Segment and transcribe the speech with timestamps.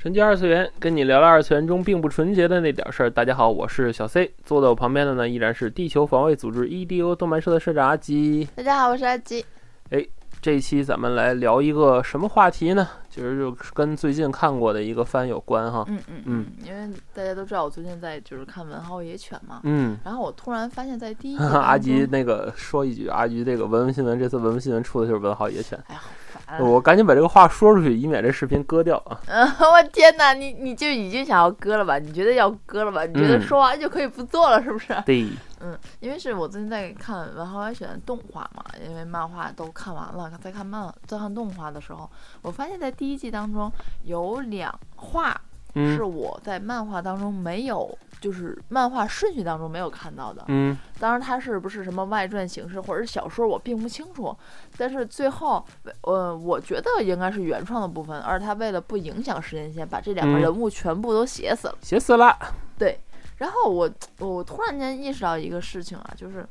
[0.00, 3.10] 纯洁二次元，跟你聊聊二次元中并不纯洁的那点事儿。
[3.10, 8.48] 大家好，我是小 C，坐在我旁边的呢依然是地球防卫组织 EDO 动漫社的社长阿吉。
[8.56, 9.44] 大家好，我是阿吉。
[9.90, 10.02] 哎，
[10.42, 12.88] 这一期咱们来聊一个什么话题呢？
[13.10, 15.84] 其实就跟最近看过的一个番有关哈。
[15.88, 19.60] 嗯嗯嗯，因为大家都知道我最近在就是看《文豪野犬》嘛。
[19.64, 25.78] 嗯，然后我突然发现，在第一集 阿吉那个说一句，阿吉这个文文新闻，这次文文新闻出的就是文豪野犬。
[25.88, 26.00] 哎呀，
[26.32, 26.62] 好烦。
[26.62, 29.20] 我赶紧把这个话说出去，以免这视频割掉啊！
[29.26, 31.98] 嗯， 我天哪，你你就已经想要割了吧？
[31.98, 33.04] 你觉得要割了吧？
[33.04, 34.94] 你觉得嗯说完就可以不做了，是不是？
[35.04, 35.26] 对，
[35.60, 42.08] 嗯，因为是我最近在看《文豪野犬》的动画嘛，因为漫画都看完了，在看漫在看动画的时候，
[42.42, 43.70] 我发现在第一季当中
[44.04, 45.38] 有两话
[45.74, 50.42] 嗯是我在漫画当中没有，就是漫画顺序当中没有看到的。
[50.48, 54.36] 嗯当然，它是不是什么外传形式或者是小说，我并不清楚。
[54.76, 55.64] 但是最后，
[56.00, 61.78] 呃，我觉得应该是原创的部分，而他为了不影响时间线，把这两个嗯人物全部都写死了。
[61.82, 62.36] 写死了。
[62.76, 62.98] 对，
[63.40, 66.46] 然后我我突然间意识到一个事情啊，就是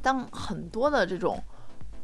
[0.00, 1.42] 当很多的这种，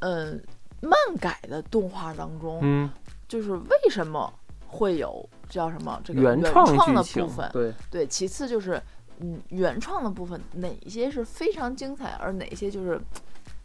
[0.01, 0.33] 呃，
[0.81, 2.91] 漫改的动画当中，嗯，
[3.29, 4.33] 就是为什么
[4.67, 7.49] 会有叫什么这个原创的部分？
[7.53, 8.83] 对，对，其次就是
[9.21, 13.01] 嗯，原创的部分哪些是非常精彩，而哪些就是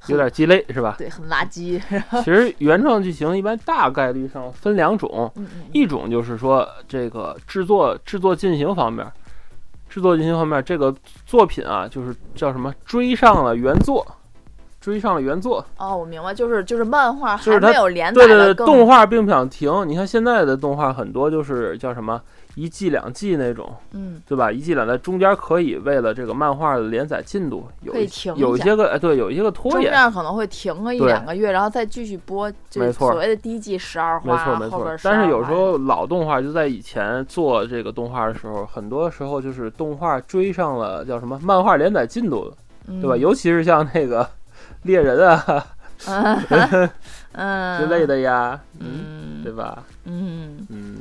[0.05, 0.93] 有点鸡肋是吧？
[0.95, 1.81] 对很垃圾。
[2.23, 9.11] 其实原创剧情一般大概率上分两种，嗯嗯一种就是说这个制作制作进行方面，
[9.93, 10.91] 制作进行方面这个
[11.23, 14.03] 作品啊，就是叫什么追上了原作，
[14.81, 19.87] 追上了原作，哦，我明白，就是就是漫画就是它还没有连载对对对，动画并不想停。
[19.87, 22.19] 你看现在的动画很多就是叫什么
[22.55, 24.51] 一季两季那种，嗯对吧？
[24.51, 27.93] 一季两季中间可以为了这个漫画的连载进度有
[28.35, 29.91] 有一些个哎对，有一些个拖中延。
[29.91, 42.53] 间可能会停个一两个月，然后再继续播，就没错所谓的第一季十二话没，错没错，但是有时候老动画就在以前做这个动画的时候，很多时候就是动画追上了叫什么漫画连载进度了，
[42.87, 43.17] 嗯对吧？
[43.17, 44.29] 尤其是像那个
[44.83, 45.65] 猎人啊
[46.05, 46.89] 嗯
[47.33, 49.81] 嗯之类的呀，嗯对吧？
[50.05, 50.97] 嗯，嗯，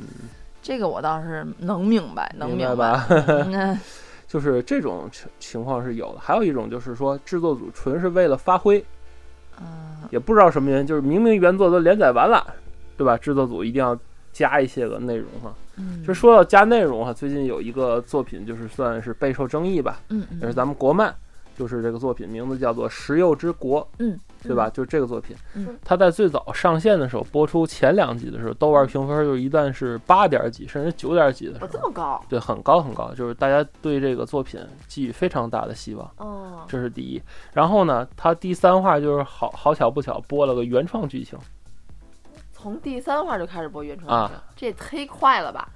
[0.63, 3.07] 这个我倒是能明白，能明白白吧？
[3.27, 3.79] 嗯
[4.25, 8.83] 就是这种情情况是有的，还有一种就是说制作组纯是为了发挥，
[9.59, 12.43] 嗯也不知道什么原因，就是明明原作都连载完了，
[12.97, 13.15] 对吧？
[13.17, 13.95] 制作组一定要
[14.31, 15.53] 加一些个内容哈。
[15.75, 19.99] 嗯，就说到加内容哈，最近有一个作品就是算是备受争议吧，
[20.39, 21.13] 也是咱们国漫，
[21.57, 24.69] 就是这个作品名字叫做《石柚之国》，嗯，对吧？
[24.69, 25.77] 就是这个作品，嗯。
[25.83, 31.67] 它在最早上线的时候，播出前两集的时候，豆瓣评分就一旦是八点几，甚至九点几的时候。
[31.67, 32.23] 这，么高？
[32.27, 37.21] 对，很高很高，就是大家对这个作品寄予非常大的希望，哦，这是第一。
[37.53, 41.37] 然后呢，它第三话就是好好巧不巧播了个原创剧情，
[42.51, 45.69] 从第三话就开始播原创啊剧情，这也忒快了吧？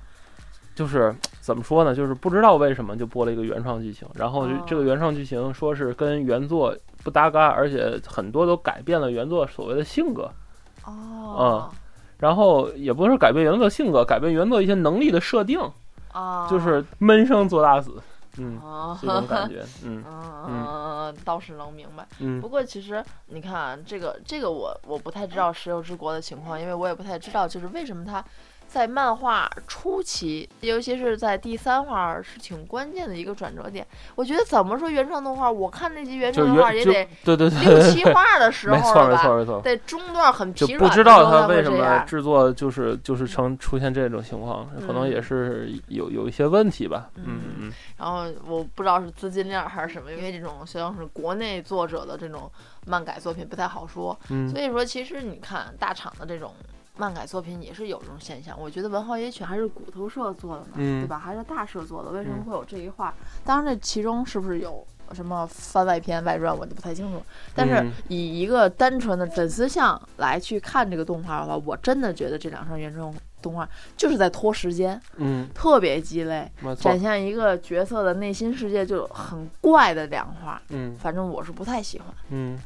[0.78, 1.96] 就是怎么说呢？
[1.96, 10.30] 就是不知道为什么就播了一个原创剧情，然后这个原创剧情说是跟原作不搭嘎，而且很多都改变了原作所谓的性格。
[10.86, 11.78] 哦，嗯
[12.20, 15.60] 然后也不是改变原作性格，改变原作一些能力的设定，
[16.14, 18.02] 哦，就是闷声做大死，
[18.38, 20.04] 嗯，哦，这种感觉， 嗯
[20.48, 22.08] 嗯，倒是能明白。
[22.20, 28.24] 嗯不过其实你看啊这个这个我我不太知道石油之国的情况，因为我也不太知道就是为什么它
[28.68, 33.86] 在漫画初期，尤其是在第三话是挺关键的一个转折点。
[34.16, 39.18] 我觉得怎么说原创动画，我看那集原创动画也得对对六对，七话的时 候没错了吧？
[39.18, 52.52] 没错没错，得中段很就疲软的不知道他为什么制作就是就是成出现这种情况，可能也嗯是有有一些问题吧，嗯嗯嗯然后我不知道是资金链还是什么，因为这种像是国内作者的这种
[52.86, 56.54] 漫改作品不太好说，嗯所以说其实你看大厂的这种
[56.98, 58.60] 漫改作品也是有这种现象。
[58.60, 61.18] 我觉得《文豪野犬》还是骨头社做的呢，嗯对吧？
[61.18, 63.14] 还是大社做的，为什么嗯会有这一话？
[63.44, 67.22] 当然，这其中是不是有什么番外篇、外传，我就不太清楚。
[67.56, 80.62] 但是嗯以一个单纯的粉丝向来去看这个动画的话，我真的觉得这两声原创动画就是在拖时间，嗯，特别鸡肋，展，现一个角色的内心世界就很怪的两话。
[80.70, 82.08] 嗯反正我是不太喜欢。
[82.30, 82.60] 嗯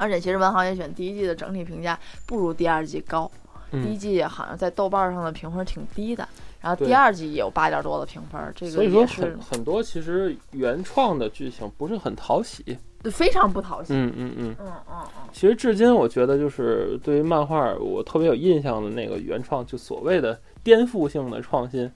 [0.00, 3.28] 而且其实《文豪野犬》第一季的整体评价不如第二季高，
[3.72, 6.26] 嗯第一季好像在豆瓣上的评分挺低的，
[6.60, 12.78] 然后第二季也有八点多的评分，这所以说个也是很很多其实原创的剧情不是很讨喜。
[13.12, 13.94] 非常不讨喜。
[13.94, 14.56] 嗯嗯嗯。
[14.58, 21.88] 嗯嗯嗯，其实至今，我觉得就是对于漫画，我特别有印象的那个原创，就所谓的颠覆性的创新，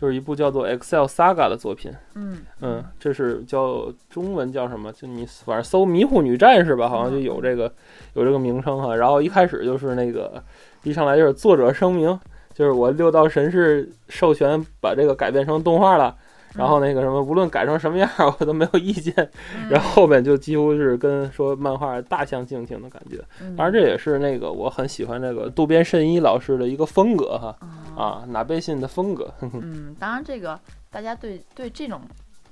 [0.00, 1.92] 就是一部叫做《Excel Saga》的作品。
[2.14, 4.90] 嗯嗯，这是叫中文叫什么？
[4.92, 7.70] 就你反正搜“迷糊女战士”吧，好像就有这个
[8.14, 8.96] 有这个名称哈。
[8.96, 10.42] 然后一开始就是那个
[10.84, 12.18] 一上来就是作者声明，
[12.54, 16.16] 就是我六道神士授权把这个改编成动画了。
[16.56, 18.10] 然后那个什么，无论改成什么样，
[18.40, 19.14] 我都没有意见。
[19.54, 23.18] 嗯然后后面就几乎是跟说漫画大相径庭的感觉。
[23.40, 27.56] 嗯当然，这也是那个我很喜欢那个渡边慎一老师的一个风格哈
[28.00, 29.32] 啊啊，哪贝信的风格。
[29.40, 30.58] 嗯，当然这个
[30.90, 32.02] 大家对对这种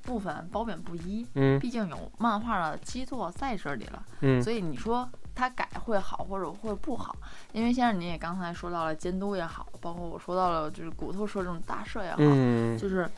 [0.02, 1.58] 部分褒贬不一，嗯。
[1.58, 4.42] 毕竟有漫画的基座在这里了，嗯。
[4.42, 7.16] 所以你说他改会好或者会不好，
[7.52, 12.76] 因为先生你也刚才说到了监督也好，包括我说到了就是骨头社这种大社也好，嗯。
[12.78, 13.08] 就是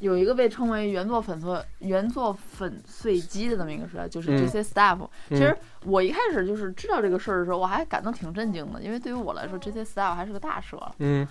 [0.00, 4.46] 有一个被称为原作粉碎原作粉碎机的这么一个社，就是嗯。
[4.46, 11.26] GC Staff、嗯其实我一开始就是知道这个事儿的时候，我还感到挺震惊的，因为对于我来说，GC Staff 还是个大社，嗯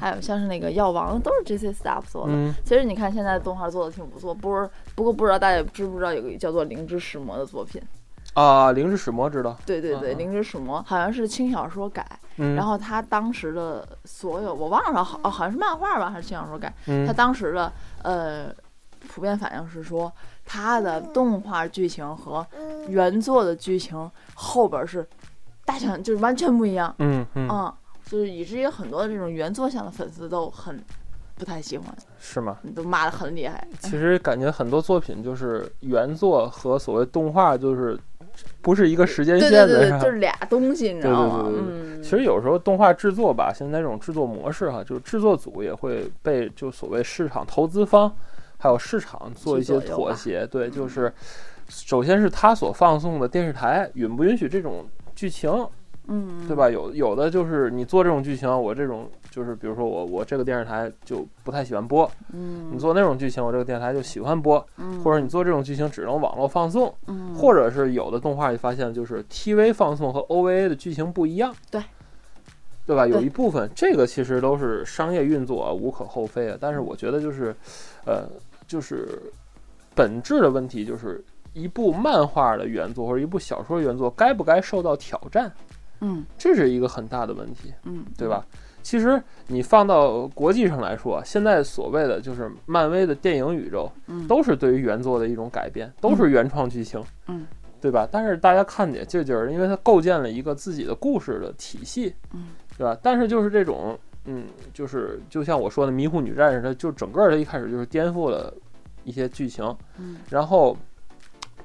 [0.00, 2.32] 还有像是那个药王都是 GC Staff 做的。
[2.32, 2.54] 嗯。
[2.64, 7.80] 其实你看现在动画做的挺不错，不是不过不知道大家知不知道有个叫做《灵之使魔》的作品？
[8.34, 9.56] 啊，灵之使魔知道。
[9.64, 12.06] 对对对，灵之使魔》好像是轻小说改，
[12.36, 17.06] 嗯，然后他当时的所有我忘了好哦好像是漫画吧还是轻小说改，嗯。
[17.06, 17.72] 他当时的
[18.02, 18.46] 呃
[19.08, 20.12] 普遍反应是说
[20.44, 22.46] 他的动画剧情和
[22.88, 25.06] 原作的剧情后边是
[25.64, 27.48] 大相就是完全不一样，嗯嗯。
[27.48, 27.74] 嗯，
[28.06, 30.82] 就是以至于很多的这种原作向的粉丝都很
[31.36, 32.56] 不太喜欢，是吗？
[32.74, 33.66] 都骂的很厉害。
[33.80, 37.98] 其实感觉很多作品就是原作和所谓动画就是
[38.62, 41.42] 不是一个时间线的，对对对，就是俩东西，你知道吗？
[41.44, 48.10] 对对对对嗯，其实有时候动画制作吧，现在这种制作模式哈，就是制作组也会被就所谓市场投资方
[48.56, 50.46] 还有市场做一些妥协。
[50.46, 51.12] 对，就是
[51.68, 55.50] 首先是他所放送的电视台允不允许这种剧情，
[56.08, 56.70] 嗯，对吧？
[56.70, 71.82] 有有的就是你做这种剧情，我这种就是比如说我我这个电视台就不太喜欢播，嗯，你做那种剧情，我这个电视台就喜欢播，嗯，或者你做这种剧情只能网络放送，嗯，或者是有的动画你发现就是 TV 放送和 OVA 的剧情不一样，对，
[72.86, 73.06] 对吧？
[73.06, 76.56] 有一部分这个其实都是商业运作啊，无可厚非啊。
[76.60, 77.54] 但是我觉得就是，
[78.04, 78.28] 呃，
[78.68, 79.20] 就是
[79.94, 85.50] 本质的问题就是一部漫画的原作或者一部小说原作该不该受到挑战，
[86.00, 88.44] 嗯这是一个很大的问题，嗯，对吧？
[88.82, 94.28] 其实你放到国际上来说，现在所谓的就是漫威的电影宇宙，嗯？
[94.28, 97.44] 都是对于原作的一种改编，都是原创剧情，嗯，
[97.80, 98.08] 对吧？
[98.08, 102.96] 但是大家看也就就是因为它构建了一个自己的故事的体系，嗯，对吧？
[103.02, 108.54] 但是就是这种，嗯，就是就像我说的《迷糊女战士》，它就整个它一开始就是颠覆了
[109.02, 110.76] 一些剧情，嗯然后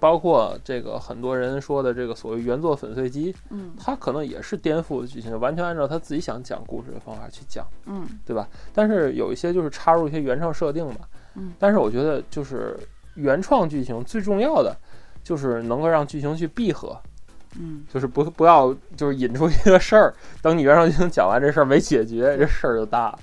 [0.01, 7.63] 包括这个很多人说的这个所谓原作粉碎机，嗯它可能也是颠覆的剧情，完全按照他自己想讲故事的方法去讲。
[7.85, 8.49] 嗯对吧？
[8.73, 11.01] 但是有一些就是插入一些原创设定嘛。
[11.35, 12.75] 嗯但是我觉得就是
[13.13, 14.75] 原创剧情最重要的
[15.23, 16.99] 就是能够让剧情去闭合，
[17.59, 20.11] 嗯就是不不要就是引出一个事儿，
[20.41, 23.19] 等你原创剧情讲完这事儿没解决，这事儿就大了。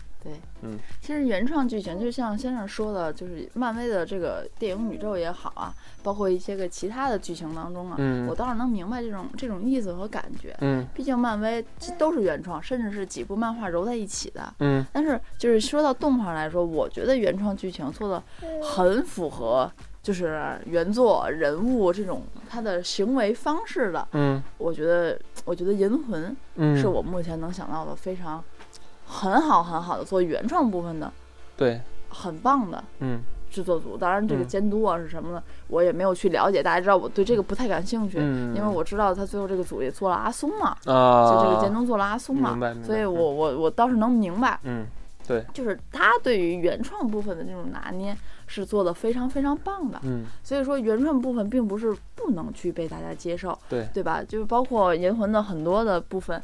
[1.01, 5.73] 其实原创剧情就像先生说的，就是漫威的这个电影宇宙也好啊，
[6.03, 10.57] 包括一些个其他的剧情当中啊，嗯我倒是能明白这种这种意思和感觉。
[10.61, 11.65] 嗯毕竟漫威
[11.99, 14.53] 都是原创，甚至是几部漫画揉在一起的。
[14.61, 18.23] 嗯但是就是说到动画来说，我觉得原创剧情做的
[18.63, 19.71] 很符合，
[20.03, 24.07] 就是原作人物这种他的行为方式的。
[24.13, 28.43] 嗯我觉得，我觉得《银魂》嗯，是我目前能想到的非常
[29.09, 31.11] 很好很好的做原创部分的，
[31.57, 33.97] 对，很棒的嗯制作组。
[33.97, 36.63] 当然，这个嗯监督啊是什么的，我也没有去了解。
[36.63, 44.87] 大家知道我对这个不太感兴趣，嗯，因为我知道他最后这个组也做了阿松嘛，啊，就这个监督做了阿松嘛明白所以我我我倒是能明白，嗯
[45.27, 49.99] 对就是他对于原创部分的这种拿捏是做的非常非常棒的。
[50.03, 54.23] 嗯所以说，原创部分并不是不能去被大家接受，对对吧？
[54.23, 56.43] 就是包括《银魂》的很多的部分，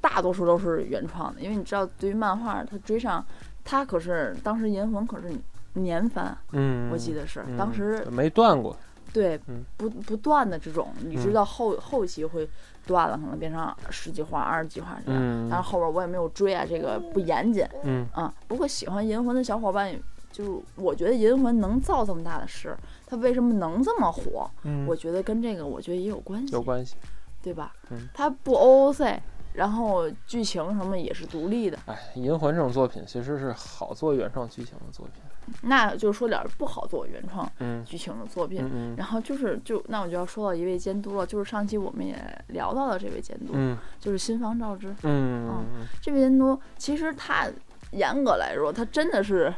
[0.00, 3.24] 大多数都是原创的，因为你知道，对于漫画，它追上，
[3.64, 5.32] 它可是当时《银魂》可是
[5.74, 8.76] 年番，嗯，我记得是、嗯当时没断过。
[9.12, 12.46] 对嗯不不断的这种，你知嗯道后、后期会
[12.86, 15.20] 断了，可能变成十几话、二十几话这样。
[15.22, 18.32] 嗯但是后边我也没有追啊，这个不严谨嗯啊。
[18.46, 19.94] 不过喜欢银魂的小伙伴，
[20.30, 22.76] 就是我觉得银魂能造这么大的势，
[23.06, 24.50] 它为什么能这么火？
[24.64, 26.96] 嗯，我觉得跟这个我觉得也有关系，有关系。
[27.42, 27.72] 对吧？
[27.90, 29.18] 嗯它不 OOC，
[29.56, 31.78] 然后剧情什么也是独立的。
[31.86, 35.22] 哎，《银魂》这种作品其实是好做原创剧情的作品。
[35.62, 38.60] 那就说点不好做原创嗯剧情的作品。
[38.62, 42.16] 嗯嗯然后就是就那我就要说到一位监督了，就是上期我们也
[42.48, 44.88] 聊到了这位监督，嗯就是新房照之。
[45.04, 47.48] 嗯嗯这位监督其实他
[47.92, 49.54] 严格来说，他真的是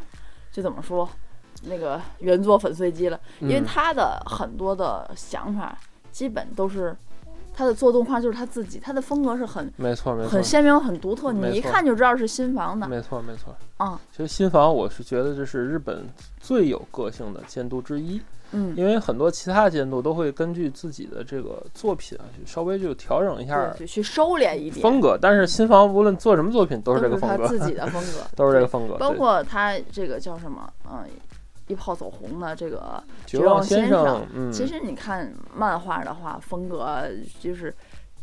[0.52, 1.08] 就怎么说，
[1.62, 5.76] 那个原作粉碎机了，因为嗯他的很多的想法
[6.12, 6.94] 基本都是
[7.58, 12.86] 他的做动画就是他自己，他的风格是很没错没错很鲜明、很独特，你一看就知道是新房的。
[12.86, 13.52] 没错没错。
[13.78, 16.06] 啊，其实新房我是觉得这是日本
[16.38, 18.20] 最有个性的监督之一，
[18.52, 31.04] 嗯，因为很多其他监督都会根据自己的这个作品啊，去稍微就调整一下对，去收敛一点，风格，但是新房无论做什么作品都是这个他风格，自己的 风格，都是这个风格，包括他这个叫什么，嗯，
[31.68, 37.08] 一炮走红的这个绝绝望先先生其实你看漫画的话，风格
[37.38, 37.72] 就是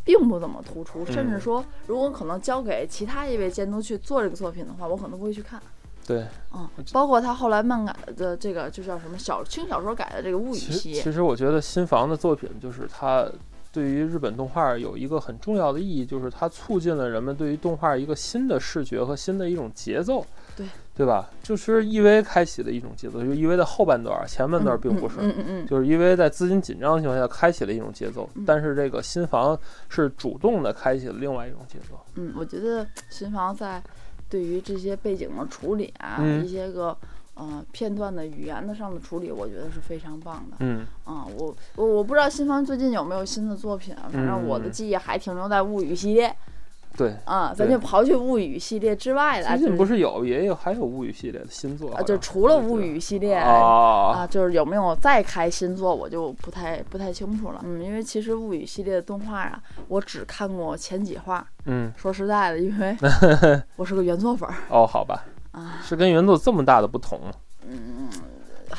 [0.03, 5.61] 并不怎么突出，甚至嗯说，如果可能交给其他一位监督去做这个作品的话，我可能不会去看。
[6.05, 6.23] 对，
[6.53, 13.27] 嗯，包括他后来漫改的这个就叫什么小轻小说改的这个物语系列，其实我觉得新房的作品就是它
[13.71, 20.23] 对于日本动画有一个很重要的意义，就是它促进了人们对于动画一个新的视觉和新的一种节奏，
[20.55, 21.29] 对对吧？
[21.43, 25.17] 就是 EV 开启的一种节奏，就是 EV 的后半段，前半段并不是。
[25.19, 29.59] 嗯嗯嗯就是因为在资金紧张的情况下开启了一种节奏，嗯但是这个新房
[29.89, 31.99] 是主动的开启了另外一种节奏。
[32.15, 33.81] 嗯，我觉得新房在
[34.29, 36.95] 对于这些背景的处理啊，嗯一些个
[37.33, 40.57] 呃片段的语言的上的处理，我觉得是非常棒的。
[40.59, 46.33] 嗯，啊、我我我不知道新房最近有没有新的作品啊，反正我的嗯记忆还停留在物语系列
[46.97, 47.15] 对。
[47.25, 57.61] 啊，咱就刨去物语系列之外的，最近就不是有也有还有物语系列的新作啊，就除了物语系列啊啊，就是有没有再开新作，我就不太不太清楚了。
[57.63, 61.45] 嗯，因为其实物语系列的动画啊，我只看过前几话。
[61.67, 62.95] 嗯说实在的，因为
[63.75, 67.31] 我是个原作粉儿哦，好吧，啊，是跟原作这么大的不同吗？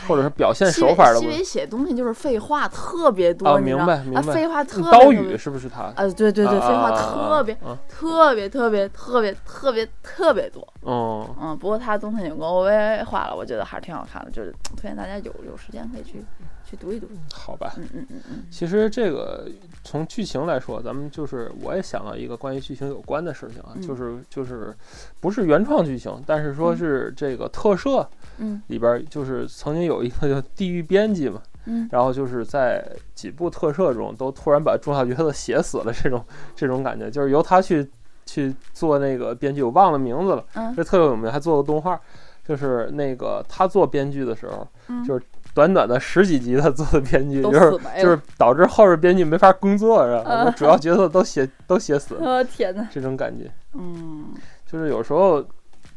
[0.03, 5.83] 嗯，或者是表现手法的不西尾写东西就是废话特别多，啊你知道啊，明白明白废话特别刀语是不是他？
[5.95, 10.67] 啊，对对对，废话特别嗯特别特别特别特别特别多。
[10.83, 16.25] 嗯嗯，不过他的东西已经 OVA 化了，我觉得还是挺好看的，就是推荐大家有有时间可以去
[16.69, 17.07] 去读一读。
[17.33, 17.73] 好吧。
[17.77, 19.49] 嗯嗯嗯嗯，其实这个
[19.85, 23.83] 从剧情来说，咱们就是我也想到一个关于剧情有关的事情啊，嗯。
[23.83, 24.75] 就是就是
[25.21, 26.77] 不是原创剧情，但是说嗯。
[26.77, 28.09] 是这个特摄
[28.39, 28.61] 嗯。
[28.67, 31.89] 里边，就是曾经有一个叫地狱编辑嘛，嗯。
[31.93, 37.89] 然后就是在几部特摄中都突然把重要角色写死了，这种这种感觉，就是由他去
[38.25, 40.75] 去做那个编剧，我忘了名字了，嗯。
[40.75, 42.01] 这特别有名，还做过动画。
[42.47, 45.25] 就是那个他做编剧的时候，嗯，就是
[45.57, 47.73] 短短的十几集他做的编剧，就是。
[47.99, 50.31] 就是导致后边编剧没法工作，是吧？
[50.31, 52.87] 啊主要角色都写都写死了， 我天哪！
[52.93, 54.35] 这种感觉，嗯
[54.71, 55.41] 就是有时候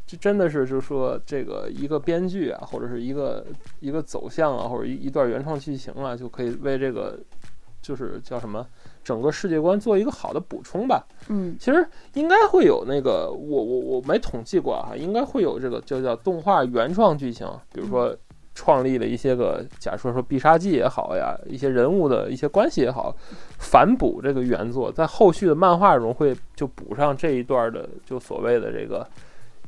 [0.06, 3.46] 就真的是，就是说这个一个编剧啊，或者是一个
[3.82, 7.20] 一个走向啊，或者一一段原创剧情啊，就可以为这个
[7.82, 8.66] 就是叫什么
[9.04, 11.06] 整个世界观做一个好的补充吧。
[11.28, 18.16] 嗯其实应该会有那个，我我我没统计过哈，应该会有这个就叫动画原创剧情，比如说
[18.60, 23.16] 创立了一些个，假如说必杀技也好呀，一些人物的一些关系也好，
[23.58, 29.08] 反补这个原作，在后续的漫画中会就补上这一段的，就所谓的这个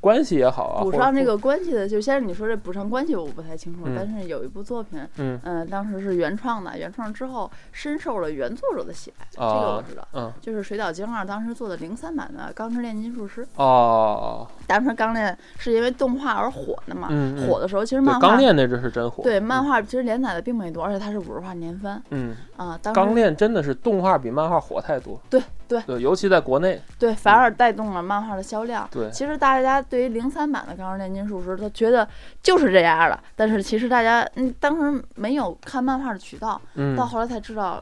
[0.01, 3.93] 关系也好啊，补上这个关系的，就先是你说这补上关系，我不太清楚，嗯。
[3.95, 5.39] 但是有一部作品，嗯。
[5.43, 10.07] 嗯，当时是原创的，原创之后深受了原作者的喜爱，这个我啊知道。
[10.13, 10.33] 嗯。
[10.41, 17.07] 就是水岛精二当时做的零三版的《钢之炼金术师》，哦，当时钢炼是因为动画而火的嘛，
[17.47, 22.79] 火的时候其实漫画钢炼那只是真火，对漫嗯画其实连载的并没多，而且它是五十话年番嗯，啊。
[22.81, 25.39] 当时钢炼真的是动画比漫画火太多，对
[25.71, 25.81] 对。
[25.83, 28.87] 对，尤其在国内，对反而带动了漫画的销量。
[28.91, 32.07] 对，其实大家对于零三版的《钢之炼金术师》，他觉得
[32.43, 37.81] 就是这样的，但是其实大家嗯当时没有看漫画的渠道，嗯到后来才知道，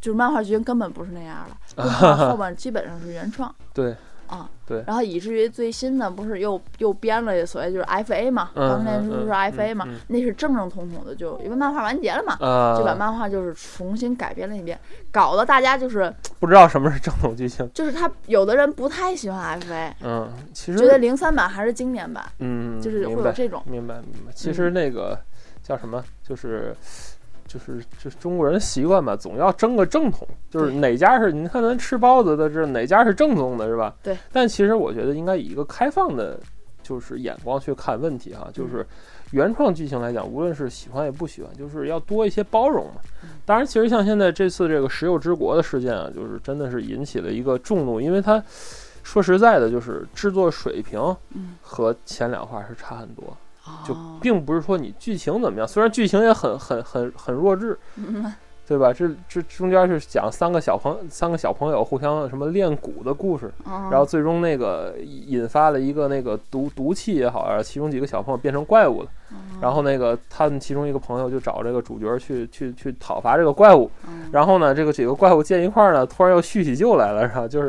[0.00, 1.46] 就是漫画剧情根本不是那样
[1.76, 1.82] 的，
[2.28, 3.54] 后边基本上是原创。
[3.72, 3.94] 对，
[4.28, 4.48] 啊。
[4.66, 12.36] 对然后以至于最新的不是又又编了所谓就是 FA 嘛，嗯钢之炼金术师嗯嗯 FA 嘛那是正正统统的，就因为漫画完结了嘛。
[12.40, 14.76] 呃，就把漫画就是重新改编了一遍，
[15.12, 17.70] 搞得大家就是不知道什么是正统剧情。
[17.72, 23.62] 就是他有的人不太喜欢 FA，嗯，其实觉得零三版还是经典版，嗯，就是会有这种。
[23.66, 24.32] 明白明白。
[24.34, 25.16] 其实那个
[25.62, 26.74] 叫什么，就是
[27.46, 33.94] 就是就是中国人的习惯吧，总要争个正统，就是哪家是你看咱吃包子的，这哪家是正宗的，是吧？
[34.02, 34.16] 对。
[34.32, 36.38] 但其实我觉得应该以一个开放的
[36.82, 38.86] 就是眼光去看问题哈，就是
[39.32, 43.00] 原创剧情来讲，无论是喜欢也不喜欢，就是要多一些包容嘛。
[43.44, 48.42] 当然，其实像现在这次这个石油之国的事件啊，就是真的是引起了一个众怒，因为它
[49.02, 51.00] 说实在的，就是制作水平
[51.34, 53.36] 嗯和前两话是差很多，
[53.86, 54.18] 就哦。
[54.20, 58.32] 并不是说你剧情怎么样，虽然剧情也很很很很弱智，嗯。
[58.68, 58.92] 对吧？
[58.92, 69.08] 这这中间是讲三个小朋三个小朋友互相什么练蛊的故事，然然后最终那个引发了一个那个毒毒气也好，然后其中几个小朋友变成怪物了，
[69.60, 73.88] 然后那个他们其中一个朋友就找这个主角去去去讨伐这个怪物，
[74.32, 77.46] 然后呢，这个几个怪物见一块儿呢，突然又叙起旧来了，是吧？
[77.46, 77.68] 就是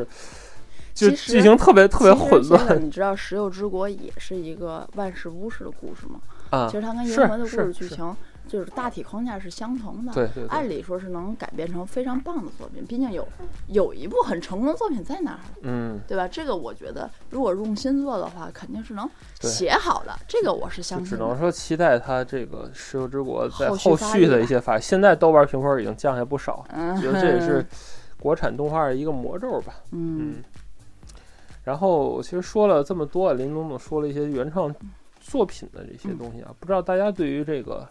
[0.98, 6.20] 就其实剧情特别特别混乱你知道《石油之国》也是一个万事屋式的故事吗？
[6.50, 8.16] 啊其，实它跟是银魂的故事剧情
[8.48, 10.14] 就是大体框架是相同的。
[10.14, 13.28] 对对对，按理说是能改编成非常棒的作品，毕竟有
[13.68, 16.28] 有一部很成功的作品在那儿，嗯，对吧？
[16.28, 19.08] 这个我觉得，如果用心做的话，肯定是能
[19.42, 20.18] 写好的。
[20.28, 21.10] 这个我是相信。
[21.10, 26.66] 只能说期待它这个《石油之国》在后续的一些发，现在豆瓣评分已经降下不少，
[27.02, 27.64] 觉得这也是
[28.18, 29.74] 国产动画的一个魔咒吧。
[29.92, 30.44] 嗯嗯，
[31.68, 34.74] 然后其实说了这么多，林总总说了一些原创
[35.20, 37.86] 作品的这些东西啊，不知道大家对于这个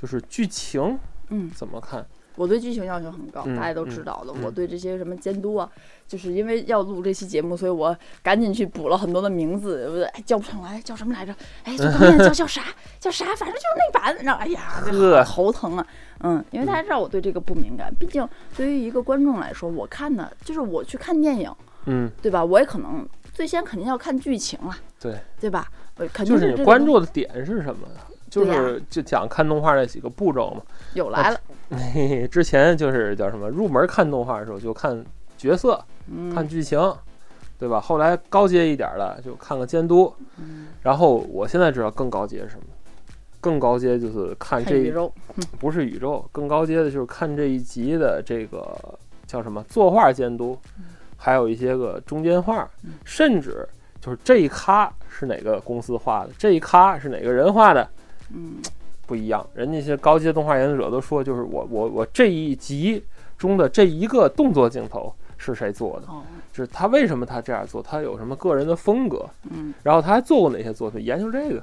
[0.00, 0.96] 就是剧情
[1.30, 2.06] 嗯，怎么看？
[2.36, 4.32] 我对剧情要求很高，嗯大家都嗯知道的。
[4.36, 5.68] 嗯我对这些什么监督啊，
[6.06, 11.34] 就是因为要录这期节目，所以我赶紧去补了很多的名字，我哎叫不上来，叫什么来着？
[11.64, 12.62] 哎，这导演叫 叫啥？
[13.00, 13.34] 叫啥？
[13.34, 15.84] 反正就是那版，然后哎呀，这头疼啊。
[16.20, 18.24] 嗯，因为大家知道我对这个不敏感，毕竟
[18.56, 21.52] 对于一个观众来说，我看的就是我去看电影，
[21.88, 22.44] 嗯，对吧？
[22.44, 25.66] 我也可能最先肯定要看剧情了，对，对吧？
[25.96, 27.88] 我肯定就是你这个东关注的点是什么？
[28.30, 30.62] 就是就讲看动画那几个步骤嘛。
[30.94, 31.40] 有来了，
[31.70, 33.48] 嘿嘿， 之前就是叫什么？
[33.48, 35.02] 入门看动画的时候就看
[35.36, 36.78] 角色，嗯，看剧情，
[37.58, 37.80] 对吧？
[37.80, 42.64] 后来高阶一点的就看个监督，嗯然后我现在知道更高阶是什么？
[43.40, 45.12] 更高阶就是看这看宇宙，
[45.58, 48.76] 不是宇宙，更高阶的就是看这一集的这个
[49.26, 50.58] 叫什么作画监督，
[51.18, 53.68] 还有一些个中间画，嗯甚至
[54.00, 57.86] 就是这一咖是哪个公司画的，这一咖是哪个人画的，
[58.32, 58.54] 嗯
[59.06, 59.44] 不一样。
[59.52, 63.04] 人家一些高阶动画研究者都说，就是我我我这一集
[63.36, 71.62] 中的这一个动作镜头是谁做的，哦，就是他为什么他这样做，他有什么个人的风格，嗯，然后他还做过哪些作品，研究这个。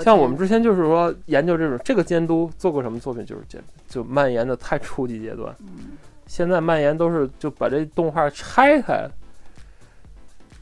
[0.00, 5.52] 像我们之前就是说研究这种这个监督做过什么作品，就是这就蔓延的太初级阶段。
[5.60, 5.96] 嗯
[6.32, 9.06] 现在蔓延都是就把这动画拆开，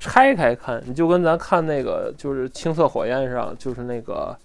[0.00, 4.36] 拆开看，你就跟咱看那个就是青色火焰上，就是那个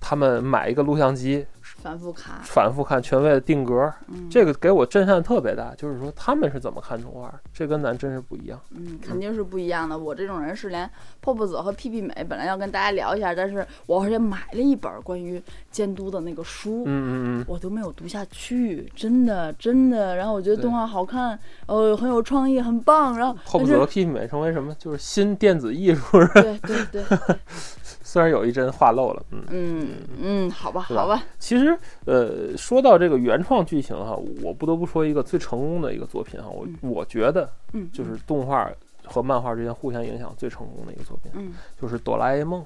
[0.00, 1.46] 他们买一个录像机
[1.82, 3.92] 反复看，反复看，权威的定格。
[4.08, 8.60] 嗯，这个给我震撼特别大，就是说他们是怎么看动画，这跟咱真是不一样。
[8.70, 9.98] 嗯，肯定是不一样的。
[9.98, 10.88] 我这种人是连
[11.20, 16.84] 泡泡子和屁屁美本来要跟大家聊一下，但是我而且买了一本关于监督的那个书。
[16.86, 20.16] 嗯嗯嗯，我都没有读下去，真的真的。
[20.16, 23.16] 然后我觉得动画好看，呃，很有创意，很棒。
[23.16, 24.74] 然后后不但是和屁屁美成为什么？
[24.78, 27.02] 就是新电子艺术，对对对，
[28.10, 29.44] 虽然有一帧话漏了，嗯。
[29.50, 29.88] 嗯
[30.20, 38.68] 嗯，好吧好吧，其实，呃，说到这个原创剧情哈，我不得不说一个最成功的一个作品哈，我嗯我觉得嗯，就是动画
[39.04, 42.60] 和漫画之间互相影响最成功的一个作品，嗯就是《哆啦 A 梦》。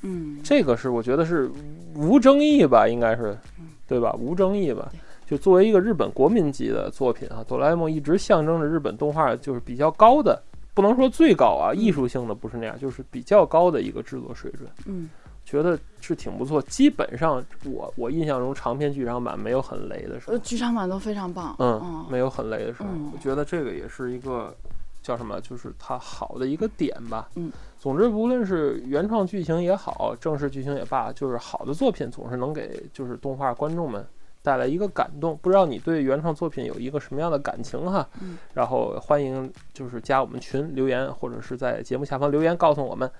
[0.00, 1.50] 嗯这个是我觉得是
[1.94, 4.16] 无争议吧，应该是嗯，对吧？
[4.18, 4.90] 无争议吧。
[5.26, 10.42] 就作为一个日本国民级的作品啊，《哆啦 A 梦》一直象征着日本动画就是比较高的，
[10.74, 14.68] 不能说最高啊，嗯艺术性的不是那样，就是比较高的一个制作水准。
[14.86, 15.08] 嗯
[15.44, 16.60] 觉得是挺不错。
[16.60, 21.56] 基本上我我印象中长篇剧场版没有很雷的时呃，候，剧场版都非常棒。
[21.58, 24.54] 嗯，没有很雷的时候，嗯我觉得这个也是一个
[25.02, 27.30] 叫什么，就是它好的一个点吧。
[27.36, 34.06] 嗯，总之无论是原创剧情也好，正式剧情也罢，就是好的作品总是能给就是动画观众们。
[34.48, 38.08] 带来一个感动，不知道你对原创作品有一个什么样的感情哈？
[38.22, 43.10] 嗯然后欢迎就是加我们群留言，或者是在节目下方留言告诉我们。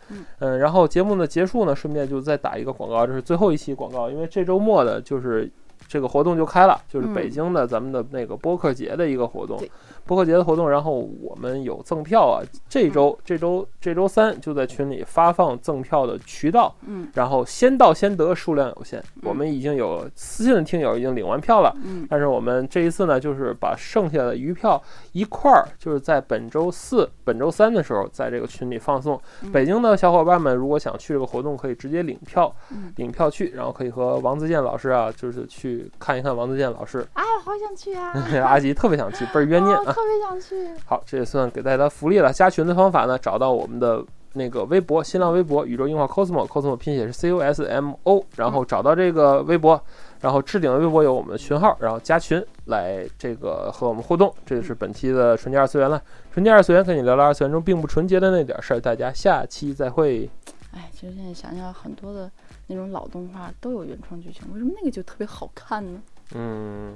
[0.41, 5.51] 嗯然后节目的结束呢，顺便就再打一个广告，这是最后一期广告，因为这周末的就是
[5.87, 9.71] 这个活动就开了，就是嗯北京的咱们的那个播客节的一个活动对。
[10.05, 21.77] 播客节的活动，然后我们有赠票啊，这周这周这周三就在群里发放赠票的渠道，嗯然后先到先得，数量有限，我们已经有私信的听友已经领完票了。
[21.85, 29.21] 嗯但是我们这一次呢，就是把剩下的余票一块儿，就是在本周四、本周三的时候，在这个群里放送。
[29.43, 35.68] 嗯北京的小伙伴们如果想去这个活动，可以直接领票，嗯领票去，然后可以和王自健老师啊，就是去
[35.99, 37.07] 看一看王自健老师。
[37.15, 38.13] 哎，好想去啊！
[38.45, 39.83] 阿吉特别想去， 倍儿冤念啊！
[39.87, 40.69] 哦特别想去。
[40.85, 42.33] 好，这也算给大家福利了。
[42.33, 44.05] 加群的方法呢，找到我们的
[44.35, 49.81] 那个微博，新浪微博宇宙硬化 cosmo，cosmo 拼写是 C O S M O，然后找到这个微博，
[50.21, 54.33] 然后置顶的微博有我们的群号，然后加群来这个和我们互动。
[54.45, 56.01] 这就是本期的纯洁二次元了，
[56.33, 60.29] 纯洁二次元跟你聊聊二次元中并不纯洁的那点事儿，大家下期再会。
[60.75, 62.31] 哎，其实现在想想，很多的
[62.69, 66.01] 那种老动画都有原创剧情，为什么那个就特别好看呢？
[66.35, 66.95] 嗯。